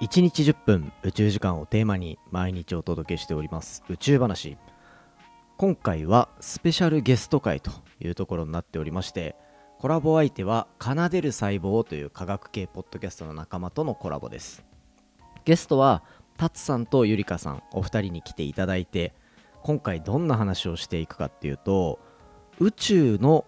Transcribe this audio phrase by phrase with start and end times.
[0.00, 3.82] 1日10分宇宙時間をテーマに毎日お届けしております。
[3.88, 4.58] 宇宙話。
[5.56, 7.70] 今回はスペシャルゲスト会と
[8.00, 9.36] いうところになっておりまして
[9.78, 14.62] コラボ相手は奏でる細胞という科学系ポッドキャストの仲間とのコラボです。
[15.46, 16.02] ゲストは
[16.36, 19.14] タツさんとゆりかさんお二人に来ていただいて
[19.62, 22.00] 今回どんな話をしていくかっていうと
[22.58, 23.46] 宇宙の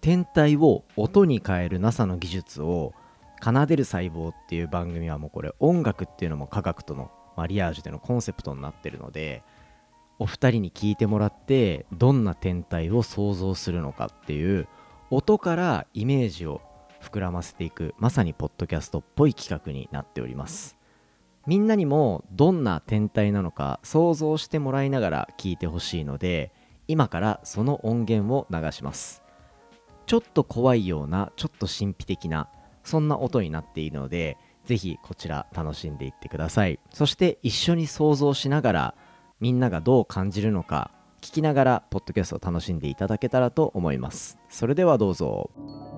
[0.00, 2.94] 天体を音に変える NASA の技術を
[3.52, 9.44] 奏でる細胞っていう番組はもうこれ音楽っていうのも科学とのマリアージュでのコンセプトになってるので
[10.18, 14.66] お二人に聞いてもらってどんな天体を想像するのかっていう
[15.10, 16.60] 音からイメージを
[17.00, 20.76] 膨らませていくまさにポッドキャストっぽい企画になっております。
[21.46, 26.50] みんなにもどんな天体なのか想像してもらいながら聞いてほしいので
[26.88, 29.22] 今からその音源を流します。
[30.06, 32.48] ちょっと怖いようなちょっと神秘的な
[32.86, 36.78] そんな音になっているのでぜひこちら楽しんでいってください。
[36.92, 38.94] そして一緒に想像しながら
[39.40, 44.38] みんながどう感じるのか聞きながらポッドキャストを楽しんでいただけたらと思います。
[44.48, 45.95] それではどうぞ。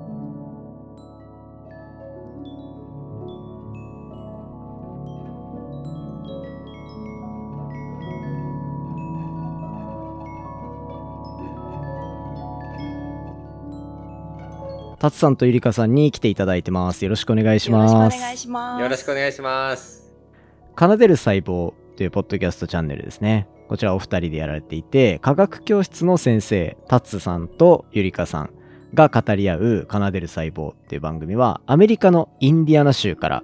[14.98, 18.82] タツさんとゆりかさんに来ていただいてますよろしくお願いしますよろしくお願いします。
[18.82, 20.12] よろしくお願いします。
[20.78, 23.48] 奏でる細胞というポッドキャストチャンネルですね。
[23.68, 28.50] こちらお二人でやられていて、科学教室の先生、タッツさんとゆりかさん
[28.94, 33.42] が語り合う奏でる細胞っていう番組は、アメリカのインディアナ州から、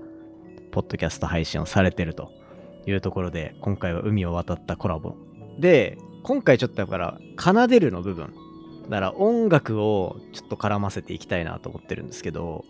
[0.72, 2.32] ポッドキャスト配信をされてると
[2.86, 5.14] いうところで、今回は海を渡ったコラボ。
[5.58, 8.32] で、今回ちょっとだから、奏でるの部分。
[8.84, 12.64] だから音楽をちょっと絡ませていきたいなと思ってるんですけど、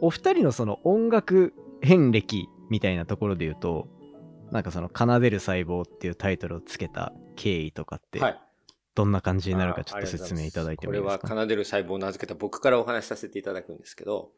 [0.00, 1.52] お二人のその音楽
[1.82, 3.88] 遍歴みたいなところで言うと、
[4.50, 8.40] なんかその奏でる細胞っていうタイトルをつけた経緯とかって、はい。
[8.96, 11.18] どんな感じになるかちょっと説明いただいてもいいですか？
[11.20, 14.30] これは奏でる細胞を名付けた僕からお話しさせていただくんですけど、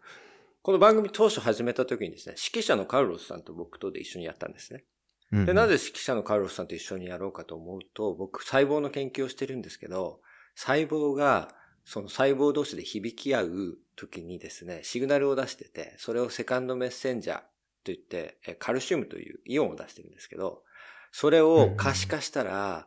[0.60, 4.84] この番組当初始めた時にですね、指揮者のカルロスさんと僕とで一緒にやったんですね。
[5.32, 10.20] うんで、なぜ指揮者のカルロスさんと一緒にやろうかと思うと、僕細胞の研究をしてるんですけど、
[10.54, 11.54] 細胞が
[11.84, 17.44] その細胞同士で響き合う時にですね、シグナルを出してて、それをセカンドメッセンジャーと
[17.86, 20.62] 言って、えカルシウムというイオンを出してるんですけど、
[21.10, 22.86] それを可視化したら、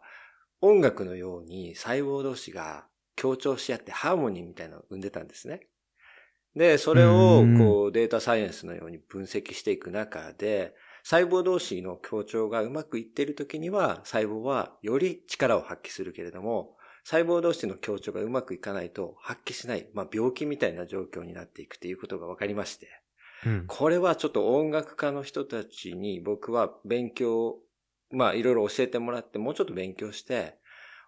[0.61, 5.67] 音楽のように細胞同士が強調し合ってハーモニーみたいなのを生んでたんですね。
[6.55, 10.73] で、それをうんこうデータサイエンスのように分析していく中で、
[11.03, 16.74] 細胞同士の協調がうまくいっている時には、細胞はより力を発揮するけれども、
[17.05, 22.87] 細胞同士の協調がうまくいかないと発揮しない、まあ病気みたいな状況になっていくということが分かりまして、
[23.45, 27.57] うんこれはちょっと音楽家の人たちに僕は勉強、
[28.11, 30.57] まあいろいろ教えてもらってもうちょっと勉強して、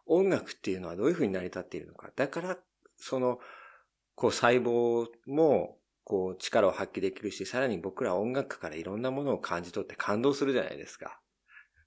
[0.05, 2.11] 音楽っていうのはどういうふうに成り立っているのか。
[2.15, 2.57] だから、
[2.95, 3.39] その、
[4.15, 11.19] こう細胞も、こう力を発揮できるし、さらに僕ら音楽からいろんなものを感じ取って感動するじゃないですか。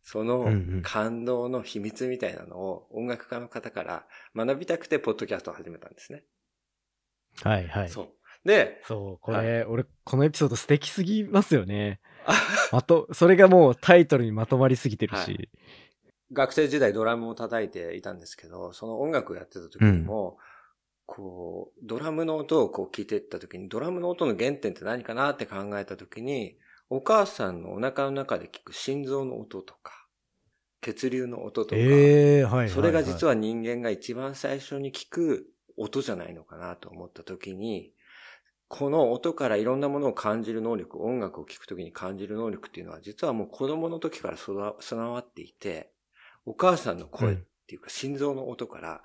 [0.03, 6.25] そのうんうん感動の秘密みたいなのを音楽家の方から学びたくて、ポッドキャストを始めたんですね。
[7.43, 7.89] はいはい。
[7.89, 8.49] そう。
[8.49, 12.01] で、そう、これ、俺、このエピソード素敵すぎますよね。
[12.73, 15.33] まと、それがもうタイトルにまとまりすぎてるし。
[15.33, 15.49] はい
[16.33, 20.39] 学生時代ドラムを叩いていたんですけど、その音楽をやってた時にも、
[21.05, 26.57] こう、ドラムの音をこう聞いていった時に、ドラムの音の原点って何かなって考えた時に、
[26.91, 30.07] お母さんのお腹の中で聞く心臓の音とか、
[30.81, 32.69] 血流の音とか、ええはいはいはい。
[32.69, 35.47] それが実は、は人間が一番最初に聞く
[35.77, 37.93] 音じゃないのかなと思った時に、
[38.67, 45.93] この音からいろんなものを感じる能力、音楽を聴くときに感じる能力っていうのは実はもう子供の時から備わ備わっていて、
[46.45, 47.37] お母さんの声っ
[47.69, 49.03] ていうか心臓の音から、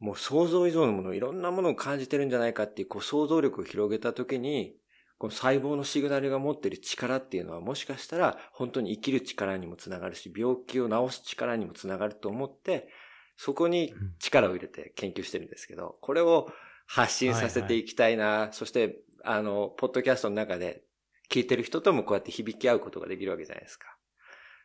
[0.00, 4.74] もう想像以上のもの、いろんなものを感じてるんじゃないかっていうこう想像力を広げたときに、
[5.22, 12.88] この細胞のシグナルが持っている力っていうのはもしかしたら本当に生きる力にもつながるし、病気を治す力にもつながると思って、
[13.36, 16.50] そこに力を入れて研究してるんですけど、これを
[16.88, 20.82] 発信させていきたいな、そして、あの、ポッドキャストの中で
[21.30, 23.96] 聞いてる人ともこうやって響き合うことができるわけじゃないですか。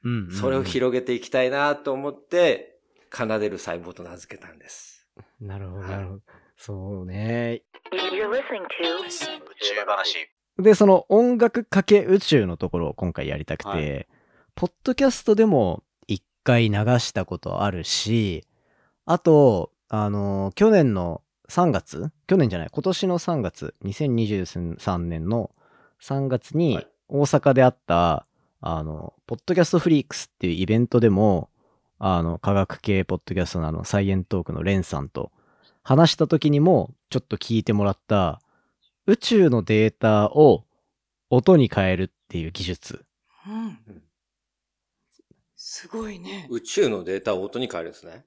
[0.06, 2.80] うんうんうんそれを広げていきたいなと思って、
[3.14, 5.08] 奏でる細胞と名付けたんです。
[5.40, 6.22] なるほど、はいなるほど。
[6.56, 7.62] そうね。
[7.92, 9.10] You're listening to 宇
[9.62, 10.37] 宙話。
[10.60, 14.08] で、その音楽かけ宇宙のところを今回やりたくて、はい。
[14.56, 18.44] ポッドキャストでも一回流したことあるし、
[19.06, 25.52] あと、あの、去年の3月去年じゃない、今年の3月、2023年の
[26.02, 26.88] 3月にはい。
[27.10, 28.26] 大阪であった、
[28.60, 31.50] あの、ポッドキャストフリークスっていうイベントでも、
[32.00, 35.32] あの、科学系ポッドキャストのあの、サイエントークのレンさんと
[35.84, 38.42] 話した時にも、ちょっと聞いてもらった、
[39.08, 40.66] 宇宙のデータを
[41.30, 43.06] 音に変えるっていう技術。
[43.48, 44.04] うん。
[45.56, 46.46] すごいね。
[46.50, 48.26] 宇宙のデータを音に変えるんですね。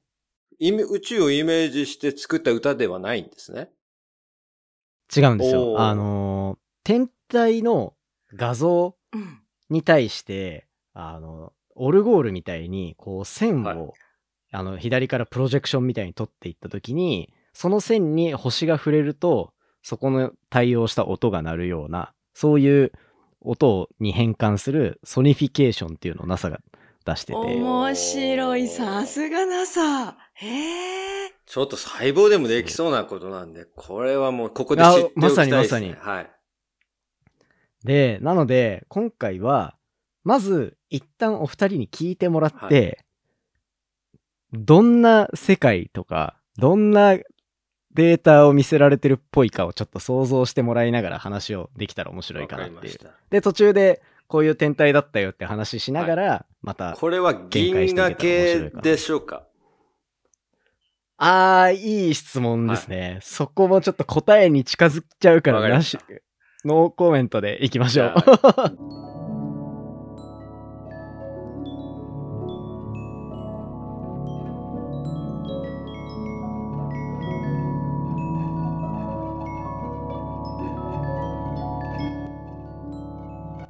[0.58, 3.70] 宇宙をイメージして作った歌ではないんですね。
[5.14, 5.78] 違うんですよ。
[5.78, 7.94] あのー、天体の
[8.34, 9.42] 画像うん。
[9.68, 13.78] に対して、あの、オルゴールみたいに、こう、線を、はい
[14.52, 22.92] あの、左からプロジェクションみたいに撮っていったときに、その線に星が触れると、そこの対応した音が鳴るような、そういう
[23.40, 26.60] 音に変換するソニフィケーションっていうのを NASA が
[27.04, 28.68] 出してて、面白い。
[28.68, 30.16] さすが NASA。
[30.34, 31.34] へえ。
[31.46, 35.56] ちょっと細胞でもできそうなことなんで、これはもうここであ知っておきたいです、ね。
[35.56, 36.30] まさにまはい。
[37.84, 39.76] で、なので、今回は、
[40.22, 43.04] まず、一旦お二人に聞いてもらって、
[44.52, 47.16] どんな世界とか、どんな
[47.94, 52.98] データを見せられてるっぽいかをちょっと想像してもらいながら話をできたら面白いかなっていう。
[53.30, 59.42] で、途中で、こういう天体だったよって話しながら、また、これは銀河系でしょうか？
[61.16, 63.18] あー、いい質問ですね。
[63.22, 65.98] そこもちょっと答えに近づっちゃうからなし
[66.64, 69.09] ノーコメントでいきましょう。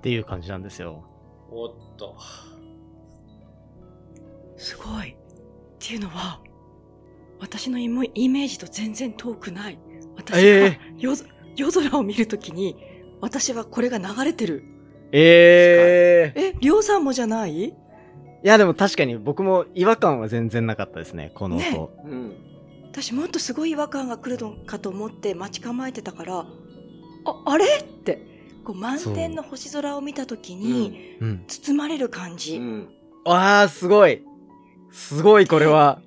[0.00, 1.04] っていう感じなんですよ。
[1.50, 2.16] おっと。
[4.56, 5.10] すごい。
[5.10, 5.16] っ
[5.78, 6.40] ていうのは、
[7.38, 9.78] 私のイモイメージと全然遠くない。
[10.16, 11.16] 私がえ夜,、
[11.56, 12.76] 夜空を見るときに、
[13.20, 14.64] 私はこれが流れてる。
[15.12, 17.64] えー、え、りょうさんもじゃない？
[17.64, 17.74] い
[18.42, 21.62] やでも確かに僕も違和感は全然なかったですね、この音。
[21.62, 22.36] ねうん。
[22.90, 26.46] 私もっとすごい違和感が来るのかと思って待ち構えてたから、あ、
[27.44, 27.66] あれ？
[27.66, 28.22] って、
[28.64, 31.44] こう満天の星空を見たときに、うん。
[31.46, 32.58] 包まれる感うじ。
[32.58, 32.88] ん。
[33.24, 34.22] わー、すごい
[34.92, 36.00] すごい、これは。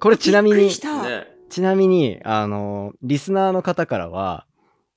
[0.00, 0.70] これちなみに。
[0.70, 4.46] ちなみに、あの、リスナーの方からは、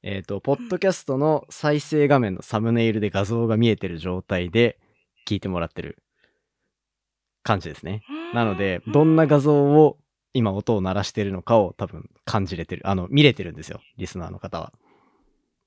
[0.03, 4.77] えっ、と、ポッドキャストの再生画面のサムネイルで画像が見えてる状態で
[5.27, 6.03] 聞いてもらってる
[7.41, 8.03] 感じですね。
[8.33, 9.97] なので、どんな画像を
[10.33, 14.73] 今音を鳴らしてるのかを多分感じれてる、あの、見れてるんですよ、リスナーの方は。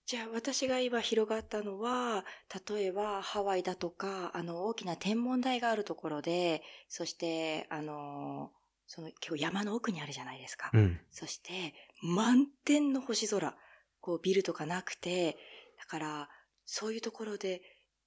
[0.06, 2.24] じゃあ私が今広がったのは、
[2.68, 8.52] 例えばハワイだとか、あの大きな天文台があるところで、そして、あの、
[8.86, 10.70] その結構山の奥にあるじゃないですか。
[10.72, 11.00] うん。
[11.10, 13.56] そして、満天の星空。
[14.00, 15.36] こうビルとかなくて、
[15.76, 16.28] だから、
[16.64, 17.60] そういうところで、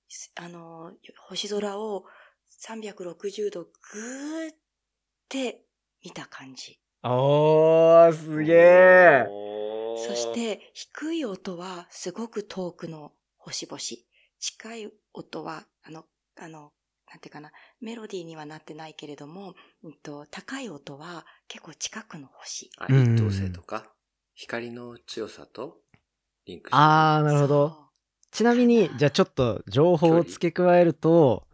[0.07, 0.93] すあの、
[1.27, 2.05] 星空を
[2.65, 4.55] 360度ぐーっ
[5.27, 5.65] て
[6.01, 6.79] 見た感じ。
[7.03, 9.48] おー、すげー
[9.99, 13.79] そし、て、低い音はすごく遠くの星々。
[14.39, 16.05] 近い音は、あの、
[16.37, 16.71] あの、
[17.09, 17.51] なんていうかな、
[17.81, 22.69] メロディーにはなってないけれども、うんと、高い音は結構近くの星。
[22.77, 23.91] あ、一等星とか、
[24.35, 25.81] 光の強さと
[26.45, 27.89] リンクしてるあー、なるほど。
[28.31, 31.47] ちなみに、じゃあちょっと情報を付け加えると、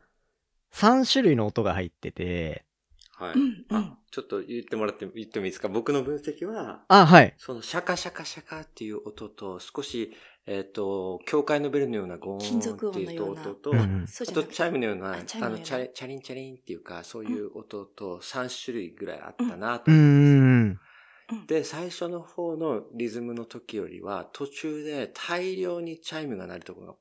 [0.72, 2.65] 3種類の音が入ってて、
[3.18, 3.34] はい。
[3.34, 5.68] うんうんあ、ちょっと言ってもらって、言ってもいいですか？
[5.68, 7.34] 僕の分析は、あ、はい。
[7.38, 10.12] そのシャカシャカシャカっていう音と、少し、
[10.48, 20.32] えっ、と、教会のベルのようなゴーンっていう音と、うんうんそうあとチャイムのような、あの、チャリチャリンチャリンっていうか、そういう音と3種類ぐらいあったなと思うんです。
[20.32, 20.44] ん。
[20.70, 20.80] うん
[21.48, 27.00] で、最初の方のリズムの時よりは、途中で大量にチャイムが鳴るところ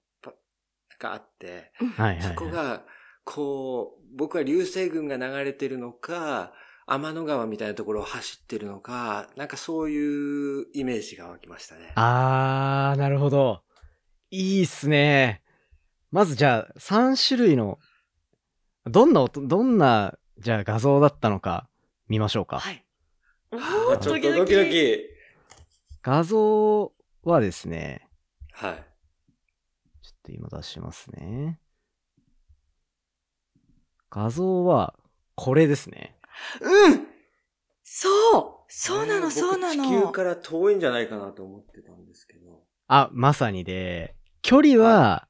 [0.99, 2.23] があって、はいはい、はい。
[2.23, 2.85] そこが、
[3.25, 6.52] こう、僕は流星群が流れてるのか、
[6.87, 11.93] 天の川みたいなところを走ってるのか、なんかそういうイメージが湧きましたね。
[11.95, 13.62] あー、なるほど。
[14.31, 15.43] いいっすね。
[16.11, 17.78] まずじゃあ、3種類の、
[18.85, 21.69] どんな音、どんな、じゃあ画像だったのか
[22.09, 22.59] 見ましょうか。
[22.59, 22.85] はい。
[23.52, 23.57] あ
[23.88, 24.99] おーーちょっとドキドキ。
[26.02, 28.09] 画像はですね、
[28.52, 28.75] はい。
[30.02, 31.61] ちょっと今出しますね。
[34.14, 34.94] 画像は、
[35.35, 36.16] これですね。
[36.61, 37.06] うん
[37.83, 38.09] そ
[38.40, 39.85] うそうなの、そうなの。
[39.85, 42.62] 地球から遠いんじゃないかなと思ってたんですけど。
[42.87, 45.26] あ、まさにで、距離は、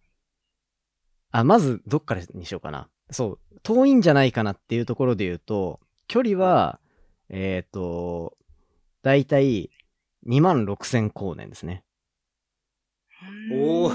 [1.30, 2.90] あ、まずどっからにしようかな。
[3.10, 6.78] そう、遠いんじゃないかなっていうところで言うと、距離は、
[7.30, 8.36] えっ、と、
[9.02, 9.70] だいたい
[10.26, 11.84] 2万6000光年ですね。
[13.50, 13.92] うんおお。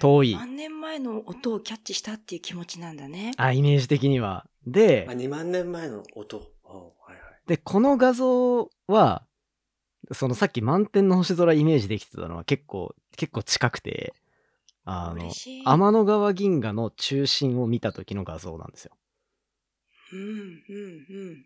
[0.00, 3.32] 遠い万年前の音をキャッチしたっていう気持ちなんだね。
[3.36, 4.46] あ、イメージ的には。
[4.66, 6.42] であ、、2万年前の音。
[6.64, 7.20] おはいはい。
[7.46, 9.24] で、この画像は、
[10.12, 14.14] そのさっき満天の星空イメージできてたのは結構、結構近くて、
[14.84, 15.30] あの。
[15.64, 18.92] 天の川銀河の中心を見た時の画像なんですよ。
[20.12, 20.36] うん、うん、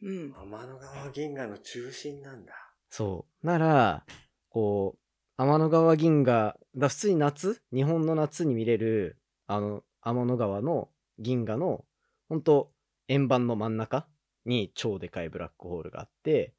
[0.02, 0.34] うん、うん。
[0.34, 2.52] 天の川銀河の中心なんだ。
[2.90, 3.46] そう。
[3.46, 4.04] なら、
[4.50, 5.09] こう、
[5.40, 9.16] 天の川銀河、だ普通に夏日本の夏に見れる、
[9.46, 11.86] あの、天の川の銀河の、
[12.28, 12.70] ほんと、
[13.08, 14.06] 円盤の真ん中
[14.44, 16.52] に超でかいブラックホールがあって、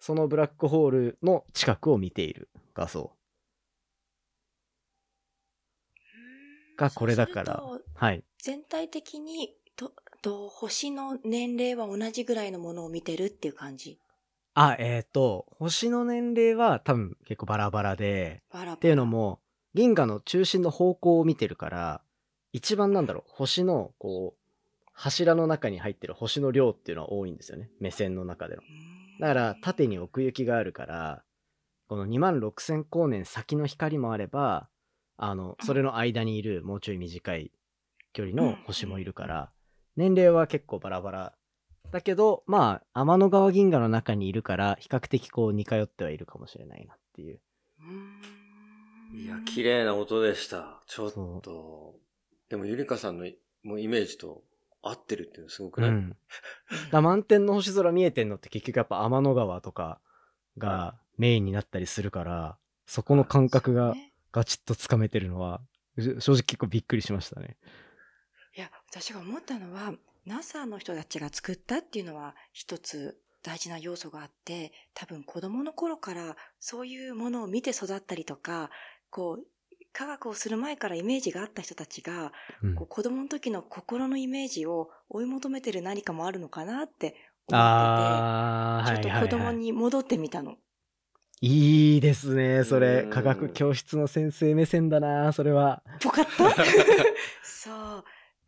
[0.00, 3.12] そのブラックホールの近くを見ている画像
[6.76, 7.62] がこれだから
[7.94, 8.24] はい。
[8.42, 9.92] 全体的に、と、
[10.22, 14.00] と、星の年齢は同じぐらいのものを見てるっていう感じ？
[14.60, 18.72] あ、えっ、と、星の年齢は多分結構バラバラで、バラバラ。
[18.74, 19.38] っていうのも
[19.72, 22.00] 銀河の中心の方向を見てるから
[22.52, 27.70] 一番なんだろう星のこう柱の中に入ってる星の量っていうのは多いんですよね。
[27.78, 31.22] 目線の中でのうん、だから縦に奥行きがあるから
[31.86, 34.68] この2万6000光年先の光もあれば
[35.16, 37.52] あのそれの間にいるもうちょい短い
[38.12, 39.52] 距離の星もいるから
[39.96, 41.37] 年齢は結構バラバラ
[41.90, 47.40] だけどまあ天の川銀河の中にいるから比較的こう似通ってはいるかもしれないなっていう。
[47.80, 49.20] うん。
[49.20, 50.82] いや、綺麗な音でした。
[50.86, 51.94] ちょっそと。
[52.50, 53.26] でも、ゆりかさんの
[53.62, 54.42] もうイメージと
[54.82, 56.16] 合ってるっていうのすごくない、うん、
[56.90, 60.00] だ満天の星空見えてんのって結局やっぱ天の川とか
[60.56, 64.12] がメインになったりするからそこの感覚がね。
[64.30, 65.60] ガチッとつかめてるのは
[65.96, 67.56] う正直結構びっくりしましたね。
[68.56, 69.92] いや、私が思ったのは、
[70.28, 78.70] NASA の人たちが作ったっていうのは一つ大事な要素があって、多分子供の頃からそういうものを見て育ったりとか、
[79.10, 79.44] こう、
[79.92, 82.32] 科学をする前からイメージがあった人たちが、
[82.62, 87.14] うんこう子供の時の心のイメージを追い求めてる何かもあるのかなって
[87.50, 90.56] 思ってて、ちょっと子供に戻ってみたの。
[91.40, 95.82] いいですねそれうん科学教室の先生目線だなそれは。
[96.02, 96.50] ぽかった？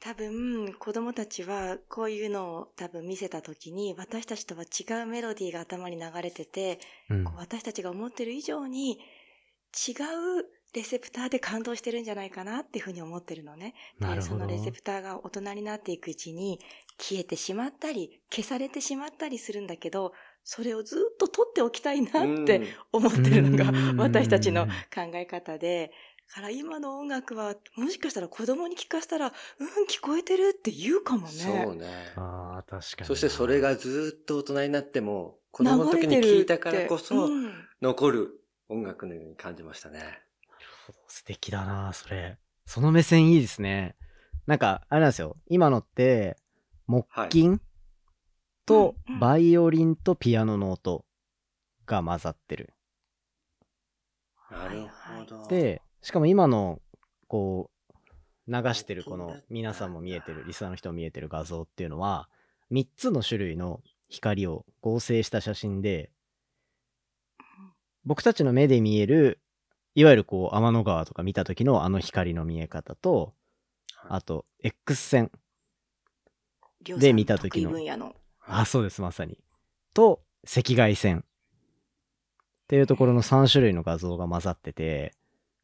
[0.00, 6.80] 多分、子供たちはこういうのを多分見せた時に、私たちとは違うメロディーが頭に流れてて、
[7.10, 7.24] うん。
[7.24, 13.74] こう私たちが思ってる以上に違うレセプターで感動してるんじゃないかなっていうふうに思ってるのね。
[14.00, 16.60] でそのレセプターが大人になっていくうちに
[16.98, 20.12] 消えてしまったり、消されてしまったりするんだけど、
[20.44, 23.96] それをずっと取っておきたいなって思ってるのがうん。
[23.98, 25.94] 私たちの考え方で、だ
[26.32, 29.32] から今の音楽はもしかしたら子供に聞かせたら、うん、
[29.90, 31.32] 聞こえてるって言うかもね。
[31.32, 32.12] そうね。
[32.14, 37.28] あー確かにそしてそれがずっと大人になっても、子供の時に聞いたからこそ
[37.82, 40.20] 残る音楽のように感じましたね。
[41.08, 42.38] 素敵だなそれ。
[42.64, 43.96] その目線いいですね。
[44.46, 45.36] なんかあれなんですよ。
[45.48, 46.36] 今のって
[46.86, 47.60] 木琴
[48.66, 51.04] とバイオリンとピアノの音
[51.86, 52.72] が混ざってる。
[54.48, 55.48] なるほど。
[55.48, 56.80] でしかも今の
[57.28, 62.28] こう流してるこの皆さんも見えてるリスナーの人も見えてる画像っていうのは
[62.72, 66.10] 3つの種類の光を合成した写真で
[68.04, 69.40] 僕たちの目で見える
[69.94, 73.34] いわゆるこう天の川とか見た時のあの光の見え方と
[74.08, 75.30] あと X 線
[76.82, 78.14] で見た時のの。
[78.40, 79.38] あそうですまさに。
[79.94, 81.22] と赤外線っ
[82.68, 85.12] ていうところの3種類の画像が混ざってて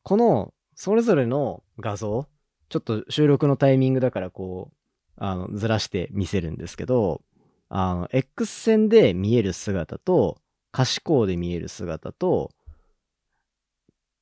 [0.06, 2.28] このそれぞれの画像
[2.68, 4.76] ちょっと収録のタイミングだからこう
[5.16, 7.22] あのずらして見せるんですけど
[7.68, 10.38] あの X 線で見える姿と
[10.70, 12.52] 可視光で見える姿と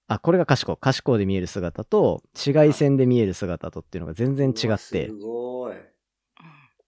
[0.06, 5.76] あこれが可視光可視光で見える姿と紫外線で見える姿とっていうのが全然違ってすごい。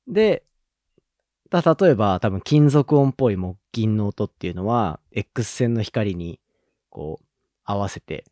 [0.09, 0.43] で、
[1.51, 6.41] だ例えば多分金属音っぽい木琴の音っていうのは X 線の光に
[6.89, 7.27] こう
[7.63, 8.25] 合わせて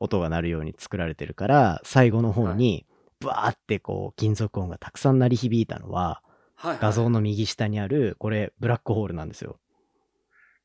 [0.00, 2.86] 音が鳴るように作られてるから最後の方に
[3.20, 6.22] バーってこう金属音がたくさん鳴り響いたのは。
[6.62, 9.58] 画像の右下にあるこれブラックホールなんですよ。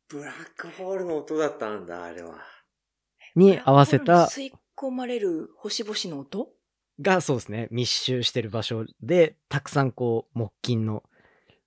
[0.10, 2.34] ブラックホールの音だったんだ、あれは。
[3.34, 6.50] に合わせた吸い込まれる星々の音？
[7.00, 11.04] がそうですね密集してる場所でたくさんこう木琴の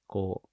[0.06, 0.48] こう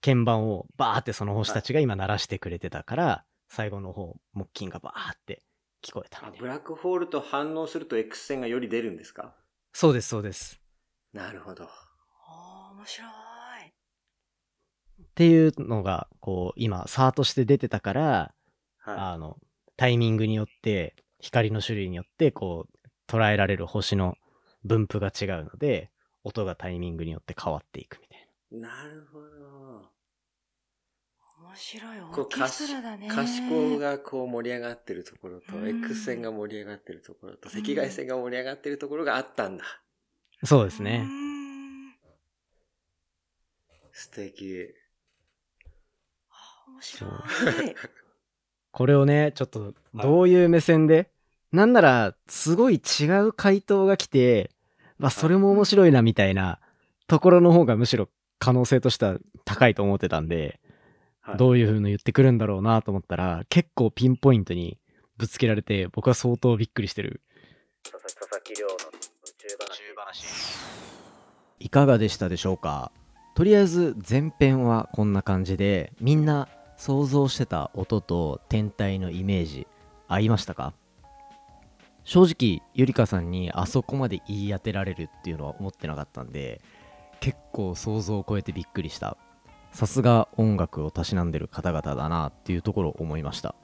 [0.00, 5.42] 鍵盤をバーってその星たちが今鳴らしてくれてたから、最後の方木琴がバーって
[5.86, 9.34] 聞こえたブラックホールと反応すると X 線がより出るんですか？
[9.72, 10.60] そうですそうです
[11.12, 11.64] なるほど。
[11.64, 11.68] あ
[12.28, 13.08] あ、面白い。
[15.02, 18.34] っていうのがこう今差として出てたから
[18.78, 19.38] はあの
[19.76, 24.16] タイミングによって光の種類によってこう捉えられる星の
[24.64, 25.90] 分布が違うので
[26.24, 28.28] 音がタイミングによって変わっていくみたい
[28.60, 29.95] ななるほど。
[31.42, 32.00] 面白い。
[32.00, 33.08] オこうーケストラだね。
[33.10, 39.64] 可視光がこう盛り上がってるところと、うん X 線が盛り上がってるところと、うん赤外線が盛り上がってるところがあったんだ。
[40.42, 41.06] うそうですねん
[43.92, 44.68] 素敵。
[46.30, 47.10] あ面白い。
[48.72, 51.10] これをねちょっとどういう目線で、
[51.52, 54.50] なんならすごい違う回答が来て、
[54.98, 56.60] まあ、それも面白いなみたいな
[57.06, 60.60] ところの方がむしろ可能性としては高いと思ってたんで、はい
[61.36, 64.78] どういう風に言ってくるんだろうなと思ったら結構ピンポイントに
[65.16, 67.20] ぶつけられて僕は相当びっくりしてる。
[67.82, 68.78] 佐々木亮の宇
[69.38, 69.56] 宙
[69.96, 70.24] 話。
[71.58, 72.92] いかがでしたでしょうか？
[73.34, 79.66] とりあえず前編はこんな感じでみんな想像してた音と天体のイメージ
[80.08, 80.74] 合いましたか？
[82.04, 86.60] 正直ゆりかさんにあそこまで言い当てられるっていうのは思ってなかったんで
[87.18, 89.16] 結構想像を超えてびっくりした
[89.76, 93.54] さすが音楽をたしなんでる方々だなっていうところを思いました。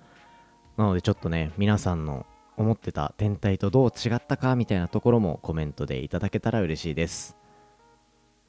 [0.76, 2.26] なのでちょっとね皆さんの
[2.58, 7.34] 思ってた天体とどう違ったかみたいなところもコメントでいただけたら嬉しいです。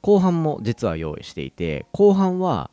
[0.02, 2.70] 後半も実は用意していて後半は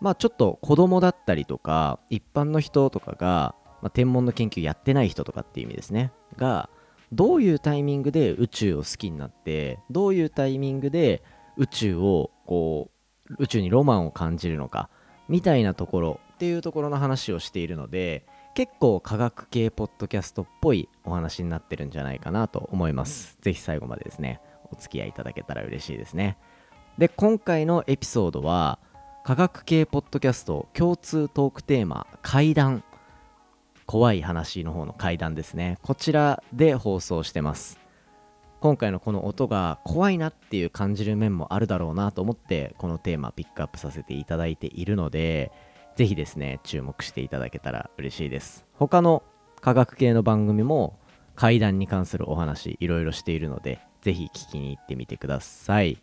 [0.00, 6.12] まあちょっと子供だったりとか一般の人とかが、まあ、天文の研究やってない人とかっていう意味ですね。
[6.36, 6.70] が
[7.10, 11.24] どういうタイミングで宇宙を好きになってどういうタイミングで
[11.56, 12.99] 宇宙をこう
[13.38, 14.88] 宇宙にロマンを感じるのか
[15.28, 23.38] みたいなところっていうところの話をしているので結構科学系ポッドキャストっぽいお話になってるんじゃないかなと思います。
[23.40, 24.40] ぜひ最後までですね、
[24.72, 26.36] お付き合いいただけたら嬉しいですね。
[26.98, 28.78] で、今回のエピソードは、
[29.24, 32.82] 科学系ポッドキャスト共通トークテーマ、怪談。
[33.86, 35.78] 怖い話の方の怪談ですね。
[35.82, 37.78] こちらで放送してます。
[38.60, 45.50] 今回のこの音が怖いなっていう感じる面もあるだろうなと思ってこのテーマピックアップさせていただいているので
[45.96, 48.66] ぜひですね注目していただけたら嬉しいです。
[48.74, 49.22] 他の
[49.62, 50.98] 科学系の番組も
[51.36, 55.98] 怪談に関するお話いろいろしているのでぜひ聞きに行ってみてください。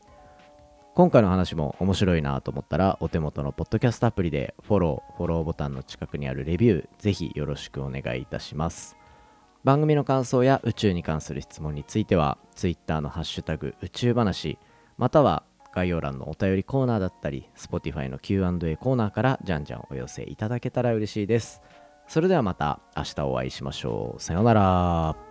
[0.96, 8.98] 今回の話も面白いなと思ったらお手元のポッドキャストアプリでフォローフォローボタンの近くにあるレビューぜひよろしくお願いいたします。
[9.68, 14.58] 番組の感想や宇宙に関する質問については Twitter のハッシュタグ宇宙話
[14.98, 21.62] または概要欄のお便りコーナーだったり Spotify の Q&A コーナーからじゃんじゃんお寄せいただけたら嬉しいです。
[22.08, 24.22] それではまた明日お会いしましょう。
[24.22, 25.27] さようなら。